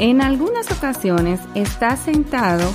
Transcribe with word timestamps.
En 0.00 0.22
algunas 0.22 0.72
ocasiones 0.72 1.40
estás 1.54 2.00
sentado 2.00 2.72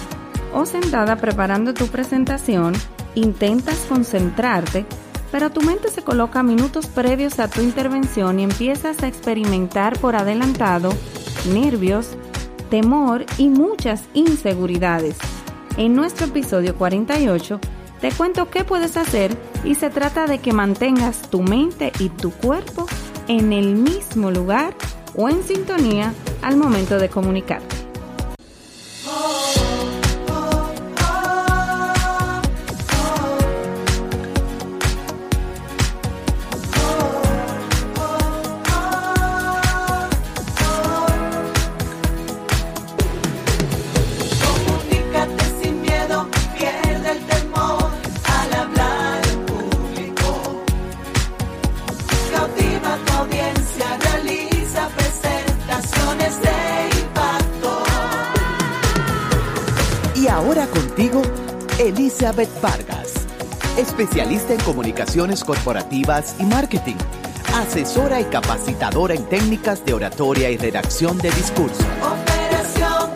o 0.54 0.68
sentada 0.68 1.16
preparando 1.16 1.74
tu 1.74 1.88
presentación, 1.88 2.74
intentas 3.16 3.80
concentrarte, 3.90 4.86
pero 5.32 5.50
tu 5.50 5.62
mente 5.62 5.90
se 5.90 6.04
coloca 6.04 6.44
minutos 6.44 6.86
previos 6.86 7.40
a 7.40 7.48
tu 7.48 7.62
intervención 7.62 8.40
y 8.40 8.44
empiezas 8.44 9.02
a 9.02 9.08
experimentar 9.08 9.98
por 9.98 10.16
adelantado 10.16 10.94
nervios, 11.52 12.10
temor 12.70 13.26
y 13.40 13.50
muchas 13.50 14.04
inseguridades. 14.14 15.18
En 15.78 15.96
nuestro 15.96 16.28
episodio 16.28 16.76
48 16.76 17.60
te 18.02 18.12
cuento 18.12 18.52
qué 18.52 18.64
puedes 18.64 18.98
hacer 18.98 19.36
y 19.64 19.74
se 19.74 19.90
trata 19.90 20.28
de 20.28 20.38
que 20.38 20.54
mantengas 20.54 21.24
tu 21.32 21.42
mente 21.42 21.92
y 22.00 22.10
tu 22.10 22.30
cuerpo 22.30 22.86
en 23.28 23.52
el 23.52 23.74
mismo 23.74 24.30
lugar 24.30 24.76
o 25.18 25.30
en 25.30 25.44
sintonía 25.44 26.14
al 26.42 26.58
momento 26.58 26.98
de 26.98 27.10
comunicarte. 60.96 61.56
Elizabeth 61.78 62.62
Vargas, 62.62 63.28
especialista 63.78 64.54
en 64.54 64.62
comunicaciones 64.62 65.44
corporativas 65.44 66.40
y 66.40 66.46
marketing, 66.46 66.96
asesora 67.54 68.22
y 68.22 68.24
capacitadora 68.26 69.14
en 69.14 69.26
técnicas 69.28 69.86
de 69.86 69.94
oratoria 69.94 70.50
y 70.50 70.58
redacción 70.58 71.18
de 71.18 71.32
discurso. 71.32 71.84
Operación 72.02 73.12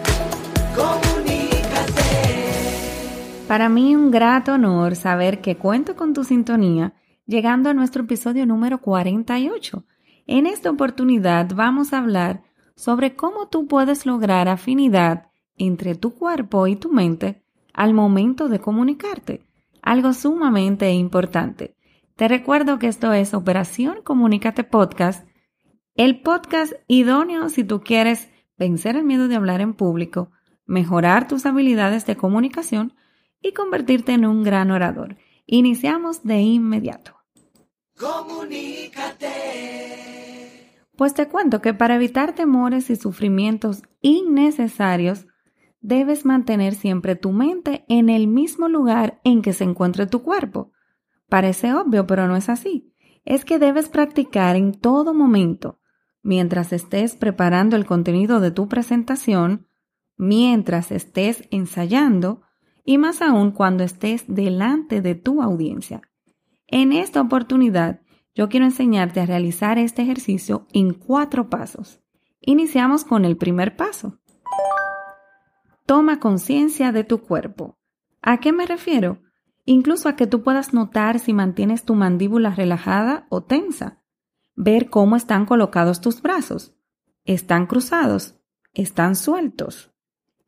Comunícate. 0.75 2.03
Para 3.47 3.69
mí 3.69 3.95
un 3.95 4.11
grato 4.11 4.55
honor 4.55 4.97
saber 4.97 5.39
que 5.39 5.55
cuento 5.55 5.95
con 5.95 6.13
tu 6.13 6.25
sintonía 6.25 6.94
llegando 7.25 7.69
a 7.69 7.73
nuestro 7.73 8.03
episodio 8.03 8.45
número 8.45 8.81
48. 8.81 9.85
En 10.27 10.47
esta 10.47 10.69
oportunidad 10.69 11.47
vamos 11.55 11.94
a 11.94 12.00
hablar 12.00 12.44
sobre 12.75 13.16
cómo 13.16 13.47
tú 13.47 13.67
puedes 13.67 14.05
lograr 14.05 14.50
afinidad 14.50 15.27
entre 15.57 15.95
tu 15.95 16.13
cuerpo 16.13 16.67
y 16.67 16.75
tu 16.75 16.91
mente 16.91 17.41
al 17.73 17.94
momento 17.94 18.50
de 18.50 18.59
comunicarte. 18.59 19.45
Algo 19.81 20.14
sumamente 20.14 20.92
importante. 20.92 21.75
Te 22.16 22.28
recuerdo 22.28 22.80
que 22.80 22.88
esto 22.88 23.14
es 23.14 23.34
Operación 23.34 24.02
Comunícate 24.03 24.64
Podcast, 24.64 25.25
el 25.95 26.22
podcast 26.22 26.73
idóneo 26.88 27.50
si 27.50 27.64
tú 27.64 27.81
quieres 27.81 28.30
vencer 28.58 28.95
el 28.95 29.03
miedo 29.03 29.28
de 29.28 29.36
hablar 29.36 29.62
en 29.62 29.73
público, 29.73 30.31
mejorar 30.66 31.28
tus 31.28 31.45
habilidades 31.45 32.06
de 32.06 32.17
comunicación 32.17 32.94
y 33.42 33.53
convertirte 33.53 34.12
en 34.12 34.25
un 34.25 34.44
gran 34.44 34.72
orador. 34.72 35.17
Iniciamos 35.45 36.23
de 36.23 36.42
inmediato. 36.42 37.16
Comunícate. 37.97 39.30
Pues 40.95 41.14
te 41.14 41.30
cuento 41.30 41.62
que 41.62 41.73
para 41.73 41.95
evitar 41.95 42.36
temores 42.36 42.90
y 42.90 42.97
sufrimientos 42.97 43.84
innecesarios, 44.02 45.25
debes 45.81 46.25
mantener 46.25 46.75
siempre 46.75 47.16
tu 47.16 47.31
mente 47.31 47.85
en 47.88 48.09
el 48.09 48.27
mismo 48.27 48.67
lugar 48.67 49.19
en 49.23 49.41
que 49.41 49.53
se 49.53 49.63
encuentre 49.63 50.08
tu 50.08 50.22
cuerpo. 50.22 50.72
Parece 51.28 51.73
obvio, 51.73 52.07
pero 52.07 52.28
no 52.28 52.35
es 52.35 52.50
así. 52.50 52.94
Es 53.25 53.45
que 53.45 53.59
debes 53.59 53.90
practicar 53.90 54.56
en 54.56 54.73
todo 54.73 55.13
momento, 55.13 55.79
mientras 56.22 56.73
estés 56.73 57.16
preparando 57.16 57.75
el 57.75 57.85
contenido 57.85 58.40
de 58.40 58.51
tu 58.51 58.67
presentación, 58.67 59.67
mientras 60.17 60.91
estés 60.91 61.47
ensayando 61.51 62.41
y 62.84 62.97
más 62.97 63.22
aún 63.22 63.51
cuando 63.51 63.84
estés 63.84 64.25
delante 64.28 65.01
de 65.01 65.16
tu 65.16 65.41
audiencia. 65.41 66.01
En 66.67 66.91
esta 66.91 67.22
oportunidad, 67.22 68.01
yo 68.35 68.50
quiero 68.50 68.66
enseñarte 68.66 69.19
a 69.19 69.25
realizar 69.25 69.78
este 69.78 70.01
ejercicio 70.01 70.67
en 70.73 70.94
cuatro 70.94 71.50
pasos. 71.50 72.01
Iniciamos 72.41 73.03
con 73.03 73.25
el 73.25 73.38
primer 73.38 73.75
paso. 73.75 74.19
Toma 75.89 76.19
conciencia 76.19 76.91
de 76.91 77.03
tu 77.03 77.22
cuerpo. 77.22 77.79
¿A 78.22 78.39
qué 78.39 78.53
me 78.53 78.67
refiero? 78.67 79.23
Incluso 79.66 80.07
a 80.07 80.16
que 80.16 80.27
tú 80.27 80.44
puedas 80.44 80.72
notar 80.72 81.17
si 81.17 81.33
mantienes 81.33 81.83
tu 81.83 81.95
mandíbula 81.95 82.51
relajada 82.51 83.25
o 83.29 83.41
tensa. 83.41 83.99
Ver 84.55 84.91
cómo 84.91 85.16
están 85.16 85.47
colocados 85.47 85.99
tus 85.99 86.22
brazos. 86.22 86.75
¿Están 87.25 87.66
cruzados? 87.66 88.39
¿Están 88.75 89.16
sueltos? 89.16 89.91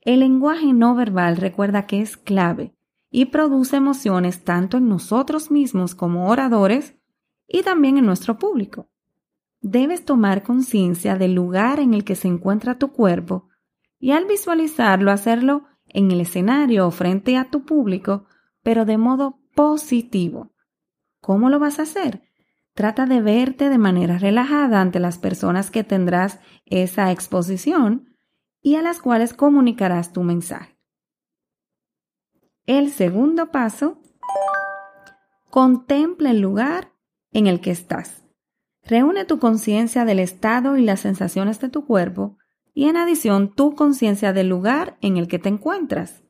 El 0.01 0.19
lenguaje 0.19 0.74
no 0.74 0.94
verbal 0.94 1.38
recuerda 1.38 1.88
que 1.88 2.01
es 2.01 2.18
clave 2.18 2.75
y 3.09 3.25
produce 3.25 3.78
emociones 3.78 4.44
tanto 4.44 4.78
en 4.78 4.90
nosotros 4.90 5.50
mismos 5.50 5.96
como 5.96 6.30
oradores 6.30 6.94
y 7.47 7.63
también 7.63 7.97
en 7.97 8.06
nuestro 8.06 8.38
público. 8.38 8.91
Debes 9.59 10.06
tomar 10.06 10.44
conciencia 10.44 11.16
del 11.16 11.34
lugar 11.34 11.80
en 11.80 11.96
el 11.96 12.03
que 12.03 12.16
se 12.16 12.28
encuentra 12.28 12.78
tu 12.78 12.91
cuerpo 12.91 13.47
y 14.01 14.12
al 14.12 14.25
visualizarlo 14.25 15.12
hacerlo 15.12 15.63
en 15.85 16.12
el 16.12 16.19
escenario 16.22 16.88
o 16.88 16.91
frente 16.91 17.38
a 17.38 17.50
tu 17.50 17.63
público, 17.63 18.25
pero 18.63 18.84
de 18.84 18.97
modo 18.97 19.39
positivo. 19.56 20.51
¿Cómo 21.22 21.50
lo 21.50 21.59
vas 21.59 21.79
a 21.79 21.84
hacer? 21.84 22.23
Trata 22.73 23.06
de 23.06 23.22
verte 23.22 23.69
de 23.69 23.78
manera 23.78 24.17
relajada 24.17 24.81
ante 24.81 25.00
las 25.00 25.19
personas 25.19 25.69
que 25.69 25.84
tendrás 25.84 26.39
esa 26.66 27.12
exposición 27.12 28.16
y 28.62 28.75
a 28.75 28.81
las 28.81 29.00
cuales 29.00 29.34
comunicarás 29.34 30.13
tu 30.13 30.23
mensaje. 30.23 30.78
El 32.66 32.91
segundo 32.91 33.51
paso, 33.51 34.01
contempla 35.50 36.31
el 36.31 36.39
lugar 36.39 36.94
en 37.31 37.45
el 37.45 37.59
que 37.62 37.72
estás. 37.72 38.23
Reúne 38.83 39.25
tu 39.25 39.38
conciencia 39.38 40.06
del 40.06 40.19
estado 40.19 40.78
y 40.78 40.83
las 40.83 41.01
sensaciones 41.01 41.59
de 41.59 41.69
tu 41.69 41.85
cuerpo 41.85 42.38
y 42.74 42.86
en 42.86 42.98
adición 42.98 43.54
tu 43.54 43.76
conciencia 43.76 44.34
del 44.34 44.50
lugar 44.50 44.98
en 45.02 45.18
el 45.18 45.28
que 45.28 45.40
te 45.40 45.50
encuentras. 45.50 46.24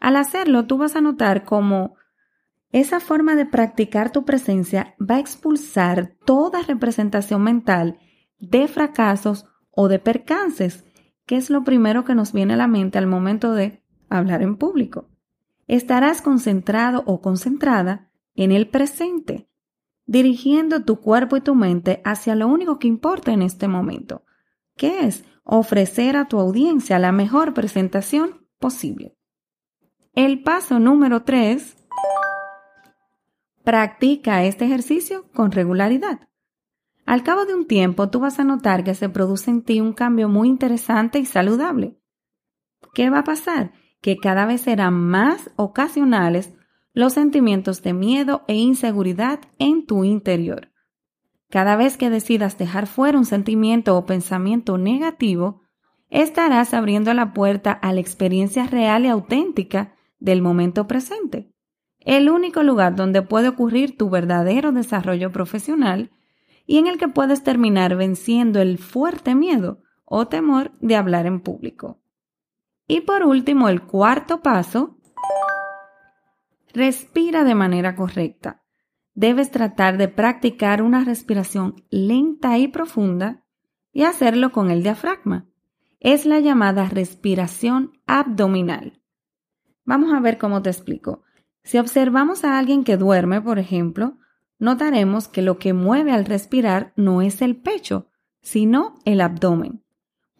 Al 0.00 0.16
hacerlo, 0.16 0.66
tú 0.66 0.78
vas 0.78 0.96
a 0.96 1.00
notar 1.00 1.44
cómo 1.44 1.94
esa 2.72 3.00
forma 3.00 3.36
de 3.36 3.46
practicar 3.46 4.12
tu 4.12 4.24
presencia 4.24 4.94
va 4.98 5.16
a 5.16 5.20
expulsar 5.20 6.16
toda 6.24 6.62
representación 6.62 7.42
mental 7.42 7.98
de 8.38 8.66
fracasos 8.66 9.46
o 9.70 9.88
de 9.88 9.98
percances, 9.98 10.84
que 11.26 11.36
es 11.36 11.50
lo 11.50 11.64
primero 11.64 12.04
que 12.04 12.14
nos 12.14 12.32
viene 12.32 12.54
a 12.54 12.56
la 12.56 12.66
mente 12.66 12.98
al 12.98 13.06
momento 13.06 13.52
de 13.52 13.82
hablar 14.08 14.42
en 14.42 14.56
público. 14.56 15.08
Estarás 15.68 16.22
concentrado 16.22 17.02
o 17.06 17.20
concentrada 17.20 18.10
en 18.34 18.52
el 18.52 18.68
presente, 18.68 19.48
dirigiendo 20.06 20.84
tu 20.84 21.00
cuerpo 21.00 21.36
y 21.36 21.40
tu 21.40 21.54
mente 21.54 22.00
hacia 22.04 22.34
lo 22.34 22.48
único 22.48 22.78
que 22.78 22.88
importa 22.88 23.32
en 23.32 23.42
este 23.42 23.68
momento, 23.68 24.24
que 24.76 25.06
es 25.06 25.24
ofrecer 25.44 26.16
a 26.16 26.26
tu 26.26 26.38
audiencia 26.38 26.98
la 26.98 27.12
mejor 27.12 27.54
presentación 27.54 28.46
posible. 28.58 29.16
El 30.14 30.42
paso 30.42 30.78
número 30.78 31.22
3. 31.22 31.76
Practica 33.64 34.44
este 34.44 34.64
ejercicio 34.64 35.30
con 35.32 35.52
regularidad. 35.52 36.28
Al 37.06 37.22
cabo 37.22 37.44
de 37.46 37.54
un 37.54 37.66
tiempo 37.66 38.10
tú 38.10 38.20
vas 38.20 38.38
a 38.38 38.44
notar 38.44 38.84
que 38.84 38.94
se 38.94 39.08
produce 39.08 39.50
en 39.50 39.62
ti 39.62 39.80
un 39.80 39.92
cambio 39.92 40.28
muy 40.28 40.48
interesante 40.48 41.18
y 41.18 41.24
saludable. 41.24 41.98
¿Qué 42.94 43.10
va 43.10 43.20
a 43.20 43.24
pasar? 43.24 43.72
Que 44.00 44.16
cada 44.16 44.46
vez 44.46 44.62
serán 44.62 44.94
más 44.94 45.50
ocasionales 45.56 46.52
los 46.92 47.14
sentimientos 47.14 47.82
de 47.82 47.92
miedo 47.92 48.44
e 48.48 48.54
inseguridad 48.54 49.40
en 49.58 49.86
tu 49.86 50.04
interior. 50.04 50.71
Cada 51.52 51.76
vez 51.76 51.98
que 51.98 52.08
decidas 52.08 52.56
dejar 52.56 52.86
fuera 52.86 53.18
un 53.18 53.26
sentimiento 53.26 53.94
o 53.94 54.06
pensamiento 54.06 54.78
negativo, 54.78 55.60
estarás 56.08 56.72
abriendo 56.72 57.12
la 57.12 57.34
puerta 57.34 57.72
a 57.72 57.92
la 57.92 58.00
experiencia 58.00 58.66
real 58.66 59.04
y 59.04 59.08
auténtica 59.08 59.94
del 60.18 60.40
momento 60.40 60.86
presente, 60.86 61.52
el 62.00 62.30
único 62.30 62.62
lugar 62.62 62.96
donde 62.96 63.20
puede 63.20 63.48
ocurrir 63.48 63.98
tu 63.98 64.08
verdadero 64.08 64.72
desarrollo 64.72 65.30
profesional 65.30 66.10
y 66.64 66.78
en 66.78 66.86
el 66.86 66.96
que 66.96 67.08
puedes 67.08 67.42
terminar 67.42 67.96
venciendo 67.96 68.62
el 68.62 68.78
fuerte 68.78 69.34
miedo 69.34 69.82
o 70.06 70.28
temor 70.28 70.72
de 70.80 70.96
hablar 70.96 71.26
en 71.26 71.40
público. 71.40 72.00
Y 72.88 73.02
por 73.02 73.24
último, 73.24 73.68
el 73.68 73.82
cuarto 73.82 74.40
paso, 74.40 74.96
respira 76.72 77.44
de 77.44 77.54
manera 77.54 77.94
correcta 77.94 78.61
debes 79.14 79.50
tratar 79.50 79.98
de 79.98 80.08
practicar 80.08 80.82
una 80.82 81.04
respiración 81.04 81.76
lenta 81.90 82.58
y 82.58 82.68
profunda 82.68 83.44
y 83.92 84.04
hacerlo 84.04 84.52
con 84.52 84.70
el 84.70 84.82
diafragma. 84.82 85.48
es 86.00 86.26
la 86.26 86.40
llamada 86.40 86.88
respiración 86.88 87.92
abdominal. 88.06 89.00
Vamos 89.84 90.12
a 90.12 90.18
ver 90.18 90.36
cómo 90.36 90.60
te 90.60 90.70
explico. 90.70 91.22
Si 91.62 91.78
observamos 91.78 92.44
a 92.44 92.58
alguien 92.58 92.82
que 92.82 92.96
duerme, 92.96 93.40
por 93.40 93.60
ejemplo, 93.60 94.18
notaremos 94.58 95.28
que 95.28 95.42
lo 95.42 95.58
que 95.58 95.72
mueve 95.72 96.10
al 96.10 96.24
respirar 96.24 96.92
no 96.96 97.22
es 97.22 97.40
el 97.40 97.56
pecho, 97.56 98.08
sino 98.40 98.96
el 99.04 99.20
abdomen. 99.20 99.84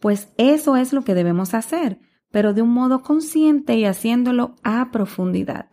Pues 0.01 0.33
eso 0.37 0.75
es 0.75 0.91
lo 0.91 1.05
que 1.05 1.13
debemos 1.13 1.53
hacer, 1.53 1.99
pero 2.29 2.53
de 2.53 2.61
un 2.61 2.71
modo 2.71 3.01
consciente 3.01 3.75
y 3.75 3.85
haciéndolo 3.85 4.55
a 4.63 4.91
profundidad. 4.91 5.69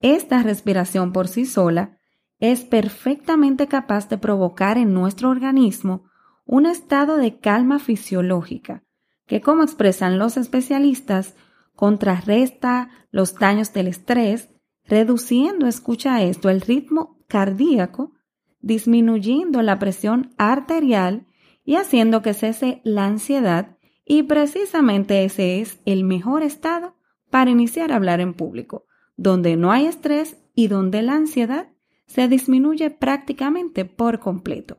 Esta 0.00 0.42
respiración 0.42 1.12
por 1.12 1.28
sí 1.28 1.46
sola 1.46 1.97
es 2.40 2.62
perfectamente 2.62 3.66
capaz 3.66 4.08
de 4.08 4.18
provocar 4.18 4.78
en 4.78 4.94
nuestro 4.94 5.30
organismo 5.30 6.04
un 6.46 6.66
estado 6.66 7.16
de 7.16 7.38
calma 7.38 7.78
fisiológica, 7.78 8.84
que 9.26 9.40
como 9.40 9.62
expresan 9.62 10.18
los 10.18 10.36
especialistas, 10.36 11.34
contrarresta 11.74 12.90
los 13.10 13.34
daños 13.34 13.72
del 13.72 13.88
estrés, 13.88 14.50
reduciendo, 14.84 15.66
escucha 15.66 16.22
esto, 16.22 16.48
el 16.48 16.60
ritmo 16.60 17.18
cardíaco, 17.28 18.12
disminuyendo 18.60 19.62
la 19.62 19.78
presión 19.78 20.30
arterial 20.38 21.26
y 21.64 21.76
haciendo 21.76 22.22
que 22.22 22.34
cese 22.34 22.80
la 22.84 23.04
ansiedad 23.04 23.76
y 24.04 24.22
precisamente 24.22 25.24
ese 25.24 25.60
es 25.60 25.80
el 25.84 26.04
mejor 26.04 26.42
estado 26.42 26.96
para 27.30 27.50
iniciar 27.50 27.92
a 27.92 27.96
hablar 27.96 28.20
en 28.20 28.32
público, 28.32 28.86
donde 29.16 29.56
no 29.56 29.70
hay 29.70 29.86
estrés 29.86 30.38
y 30.54 30.68
donde 30.68 31.02
la 31.02 31.14
ansiedad 31.14 31.68
se 32.08 32.26
disminuye 32.26 32.90
prácticamente 32.90 33.84
por 33.84 34.18
completo. 34.18 34.78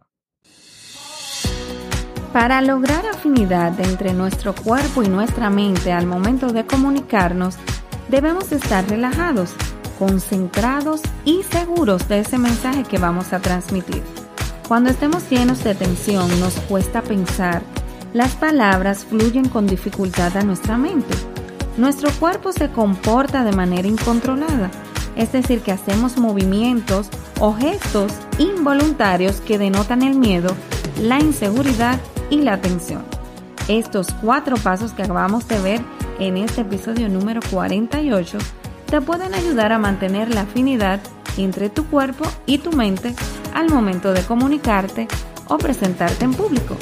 Para 2.34 2.62
lograr 2.62 3.06
afinidad 3.08 3.80
entre 3.80 4.14
nuestro 4.14 4.54
cuerpo 4.54 5.04
y 5.04 5.08
nuestra 5.08 5.50
mente 5.50 5.92
al 5.92 6.06
momento 6.06 6.48
de 6.48 6.66
comunicarnos, 6.66 7.56
debemos 8.10 8.52
estar 8.52 8.88
relajados, 8.88 9.54
concentrados 9.98 11.02
y 11.26 11.44
seguros 11.44 12.08
de 12.08 12.20
ese 12.20 12.38
mensaje 12.38 12.84
que 12.84 12.98
vamos 12.98 13.34
a 13.34 13.40
transmitir. 13.40 14.04
Cuando 14.68 14.90
estemos 14.90 15.28
llenos 15.30 15.64
de 15.64 15.74
tensión, 15.74 16.28
nos 16.40 16.54
cuesta 16.62 17.02
pensar, 17.02 17.64
las 18.14 18.36
palabras 18.36 19.06
fluyen 19.06 19.50
con 19.50 19.66
dificultad 19.66 20.36
a 20.38 20.44
nuestra 20.44 20.78
mente. 20.78 21.16
Nuestro 21.78 22.12
cuerpo 22.20 22.52
se 22.52 22.70
comporta 22.70 23.44
de 23.44 23.54
manera 23.54 23.88
incontrolada 23.88 24.70
es 25.20 25.34
decir, 25.34 25.60
que 25.60 25.74
hacemos 25.74 26.18
movimientos 26.18 27.10
o 27.40 27.54
gestos 27.54 28.14
involuntarios 28.38 29.42
que 29.42 29.58
denotan 29.58 30.02
el 30.04 30.16
miedo, 30.16 30.50
la 31.02 31.20
inseguridad 31.20 32.00
y 32.30 32.42
la 32.42 32.62
tensión. 32.62 33.04
Estos 33.68 34.08
cuatro 34.22 34.58
pasos 34.58 34.94
que 34.94 35.04
acabamos 35.04 35.48
de 35.48 35.60
ver 35.60 35.82
en 36.20 36.38
este 36.38 36.62
episodio 36.62 37.08
número 37.08 37.40
48 37.50 38.38
te 38.88 39.02
pueden 39.02 39.34
ayudar 39.34 39.72
a 39.72 39.80
mantener 39.80 40.34
la 40.34 40.42
afinidad 40.42 41.00
entre 41.38 41.70
tu 41.70 41.86
cuerpo 41.86 42.26
y 42.46 42.58
tu 42.58 42.72
mente 42.72 43.14
al 43.54 43.70
momento 43.70 44.14
de 44.14 44.24
comunicarte 44.24 45.08
o 45.48 45.58
presentarte 45.58 46.26
en 46.26 46.34
público. 46.34 46.76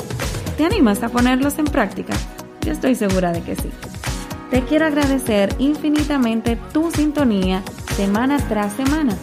¿Te 0.58 0.66
animas 0.66 1.04
a 1.04 1.10
ponerlos 1.10 1.60
en 1.60 1.66
práctica? 1.66 2.14
Yo 2.62 2.72
estoy 2.72 2.96
segura 2.96 3.32
de 3.32 3.42
que 3.42 3.56
sí. 3.56 3.70
Te 4.50 4.64
quiero 4.64 4.86
agradecer 4.86 5.54
infinitamente 5.60 6.58
tu 6.74 6.90
sintonía 6.92 7.62
semana 7.96 8.38
tras 8.48 8.74
semana. 8.74 9.16